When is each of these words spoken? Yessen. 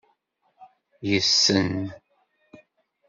Yessen. 1.09 1.71